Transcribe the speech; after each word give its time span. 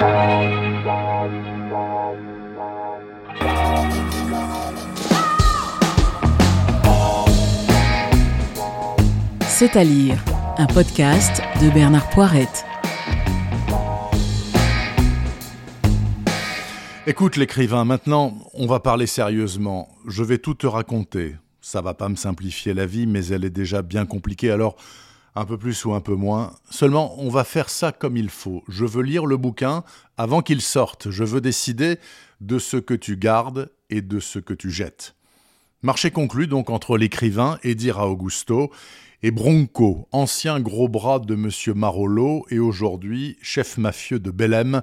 C'est 0.00 0.06
à 9.76 9.84
lire, 9.84 10.16
un 10.56 10.66
podcast 10.66 11.42
de 11.60 11.68
Bernard 11.68 12.08
Poirette. 12.08 12.64
Écoute 17.06 17.36
l'écrivain, 17.36 17.84
maintenant 17.84 18.38
on 18.54 18.66
va 18.66 18.80
parler 18.80 19.06
sérieusement. 19.06 19.90
Je 20.08 20.22
vais 20.22 20.38
tout 20.38 20.54
te 20.54 20.66
raconter. 20.66 21.36
Ça 21.60 21.82
va 21.82 21.92
pas 21.92 22.08
me 22.08 22.16
simplifier 22.16 22.72
la 22.72 22.86
vie, 22.86 23.06
mais 23.06 23.26
elle 23.26 23.44
est 23.44 23.50
déjà 23.50 23.82
bien 23.82 24.06
compliquée, 24.06 24.50
alors 24.50 24.76
un 25.34 25.44
peu 25.44 25.56
plus 25.56 25.84
ou 25.84 25.92
un 25.92 26.00
peu 26.00 26.14
moins. 26.14 26.52
Seulement, 26.70 27.14
on 27.18 27.28
va 27.28 27.44
faire 27.44 27.70
ça 27.70 27.92
comme 27.92 28.16
il 28.16 28.30
faut. 28.30 28.62
Je 28.68 28.84
veux 28.84 29.02
lire 29.02 29.26
le 29.26 29.36
bouquin 29.36 29.84
avant 30.16 30.42
qu'il 30.42 30.60
sorte. 30.60 31.10
Je 31.10 31.24
veux 31.24 31.40
décider 31.40 31.98
de 32.40 32.58
ce 32.58 32.76
que 32.76 32.94
tu 32.94 33.16
gardes 33.16 33.70
et 33.90 34.02
de 34.02 34.20
ce 34.20 34.38
que 34.38 34.54
tu 34.54 34.70
jettes. 34.70 35.14
Marché 35.82 36.10
conclu 36.10 36.46
donc 36.46 36.68
entre 36.68 36.98
l'écrivain 36.98 37.58
Edira 37.62 38.08
Augusto 38.08 38.70
et 39.22 39.30
Bronco, 39.30 40.08
ancien 40.12 40.60
gros 40.60 40.88
bras 40.88 41.18
de 41.18 41.34
M. 41.34 41.50
Marolo 41.74 42.44
et 42.50 42.58
aujourd'hui 42.58 43.36
chef 43.42 43.78
mafieux 43.78 44.18
de 44.18 44.30
Belém, 44.30 44.82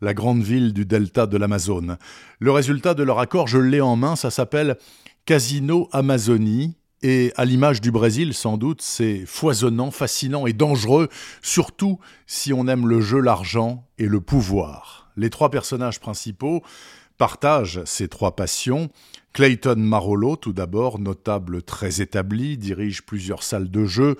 la 0.00 0.14
grande 0.14 0.42
ville 0.42 0.72
du 0.72 0.84
delta 0.84 1.26
de 1.26 1.36
l'Amazone. 1.36 1.98
Le 2.38 2.50
résultat 2.50 2.94
de 2.94 3.02
leur 3.02 3.18
accord, 3.18 3.48
je 3.48 3.58
l'ai 3.58 3.80
en 3.80 3.96
main, 3.96 4.16
ça 4.16 4.30
s'appelle 4.30 4.76
Casino 5.24 5.88
Amazonie, 5.92 6.76
et 7.02 7.32
à 7.36 7.44
l'image 7.44 7.80
du 7.80 7.90
Brésil, 7.90 8.34
sans 8.34 8.56
doute, 8.56 8.82
c'est 8.82 9.24
foisonnant, 9.26 9.90
fascinant 9.90 10.46
et 10.46 10.52
dangereux, 10.52 11.08
surtout 11.42 11.98
si 12.26 12.52
on 12.52 12.66
aime 12.66 12.88
le 12.88 13.00
jeu, 13.00 13.20
l'argent 13.20 13.86
et 13.98 14.06
le 14.06 14.20
pouvoir. 14.20 15.10
Les 15.16 15.30
trois 15.30 15.50
personnages 15.50 16.00
principaux 16.00 16.62
partagent 17.16 17.82
ces 17.84 18.08
trois 18.08 18.34
passions. 18.34 18.90
Clayton 19.32 19.76
Marolo, 19.76 20.36
tout 20.36 20.52
d'abord, 20.52 20.98
notable 20.98 21.62
très 21.62 22.00
établi, 22.00 22.58
dirige 22.58 23.02
plusieurs 23.02 23.42
salles 23.42 23.70
de 23.70 23.84
jeu 23.84 24.16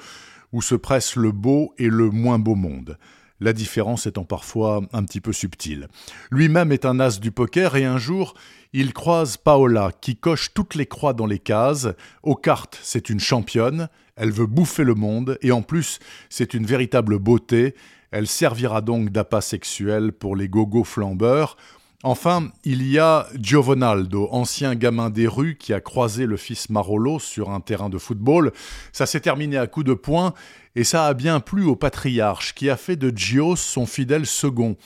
où 0.53 0.62
se 0.62 0.75
presse 0.75 1.17
le 1.17 1.33
beau 1.33 1.75
et 1.79 1.89
le 1.89 2.11
moins 2.11 2.39
beau 2.39 2.55
monde 2.55 2.97
la 3.41 3.53
différence 3.53 4.06
étant 4.06 4.25
parfois 4.25 4.83
un 4.92 5.05
petit 5.05 5.20
peu 5.20 5.33
subtile. 5.33 5.89
Lui-même 6.31 6.72
est 6.72 6.84
un 6.84 7.00
as 7.00 7.20
du 7.20 7.31
poker 7.31 7.77
et 7.77 7.84
un 7.84 7.98
jour, 7.98 8.34
il 8.72 8.92
croise 8.92 9.36
Paola 9.36 9.92
qui 10.00 10.17
coche 10.17 10.53
toutes 10.55 10.75
les 10.75 10.86
croix 10.86 11.14
dans 11.14 11.27
les 11.27 11.39
cases. 11.39 11.89
Aux 12.22 12.34
cartes, 12.34 12.78
c'est 12.83 13.11
une 13.11 13.20
championne, 13.20 13.89
elle 14.16 14.33
veut 14.33 14.47
bouffer 14.47 14.84
le 14.84 14.94
monde 14.94 15.39
et 15.42 15.53
en 15.53 15.62
plus, 15.62 15.98
c'est 16.28 16.55
une 16.55 16.66
véritable 16.66 17.19
beauté. 17.19 17.75
Elle 18.11 18.27
servira 18.27 18.81
donc 18.81 19.11
d'appât 19.11 19.41
sexuel 19.41 20.12
pour 20.12 20.34
les 20.34 20.48
gogos 20.48 20.84
flambeurs. 20.84 21.56
Enfin, 22.05 22.53
il 22.63 22.87
y 22.87 23.01
a 23.01 23.27
Giovanaldo, 23.35 24.29
ancien 24.31 24.77
gamin 24.77 25.11
des 25.11 25.27
rues 25.27 25.57
qui 25.57 25.73
a 25.73 25.81
croisé 25.81 26.27
le 26.27 26.37
fils 26.37 26.71
Marolo 26.71 27.19
sur 27.19 27.51
un 27.51 27.59
terrain 27.59 27.89
de 27.89 27.99
football. 27.99 28.53
Ça 28.93 29.05
s'est 29.05 29.19
terminé 29.19 29.59
à 29.59 29.67
coups 29.67 29.87
de 29.87 29.95
poing 29.95 30.33
et 30.77 30.85
ça 30.85 31.07
a 31.07 31.15
bien 31.15 31.41
plu 31.41 31.65
au 31.65 31.75
patriarche 31.75 32.55
qui 32.55 32.71
a 32.71 32.77
fait 32.77 32.95
de 32.95 33.13
Gio 33.17 33.57
son 33.57 33.85
fidèle 33.85 34.27
second. 34.27 34.77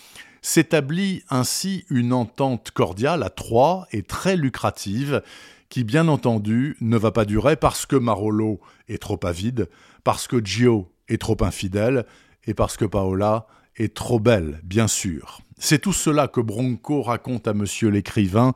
S'établit 0.41 1.23
ainsi 1.29 1.85
une 1.91 2.15
entente 2.15 2.71
cordiale 2.71 3.23
à 3.23 3.29
trois 3.29 3.87
et 3.93 4.03
très 4.03 4.35
lucrative 4.35 5.23
qui 5.69 5.85
bien 5.85 6.09
entendu 6.09 6.79
ne 6.81 6.97
va 6.97 7.13
pas 7.13 7.27
durer 7.27 7.57
parce 7.57 7.85
que 7.85 7.97
Marolo 7.97 8.59
est 8.89 9.03
trop 9.03 9.21
avide, 9.25 9.69
parce 10.03 10.27
que 10.27 10.43
Gio 10.43 10.91
est 11.09 11.21
trop 11.21 11.37
infidèle 11.43 12.07
et 12.47 12.55
parce 12.55 12.79
que 12.79 12.87
Paola 12.87 13.47
est 13.77 13.95
trop 13.95 14.19
belle, 14.19 14.61
bien 14.65 14.89
sûr. 14.89 15.43
C'est 15.65 15.79
tout 15.79 15.93
cela 15.93 16.27
que 16.27 16.41
Bronco 16.41 17.03
raconte 17.03 17.47
à 17.47 17.55
monsieur 17.55 17.89
l'écrivain 17.89 18.53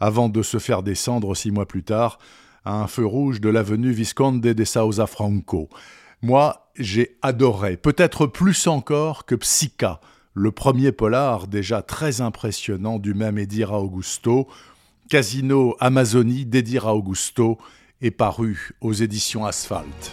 avant 0.00 0.28
de 0.28 0.42
se 0.42 0.58
faire 0.58 0.82
descendre 0.82 1.36
six 1.36 1.52
mois 1.52 1.64
plus 1.64 1.84
tard 1.84 2.18
à 2.64 2.74
un 2.74 2.88
feu 2.88 3.06
rouge 3.06 3.40
de 3.40 3.48
l'avenue 3.48 3.92
Visconde 3.92 4.40
de 4.40 4.64
Sousa 4.64 5.06
Franco. 5.06 5.68
Moi, 6.22 6.72
j'ai 6.76 7.16
adoré, 7.22 7.76
peut-être 7.76 8.26
plus 8.26 8.66
encore 8.66 9.26
que 9.26 9.36
Psycha, 9.36 10.00
le 10.34 10.50
premier 10.50 10.90
polar 10.90 11.46
déjà 11.46 11.82
très 11.82 12.20
impressionnant 12.20 12.98
du 12.98 13.14
même 13.14 13.38
Edira 13.38 13.78
Augusto. 13.78 14.48
Casino 15.08 15.76
Amazonie 15.78 16.46
d'Edira 16.46 16.96
Augusto 16.96 17.58
est 18.02 18.10
paru 18.10 18.72
aux 18.80 18.92
éditions 18.92 19.46
Asphalt. 19.46 20.12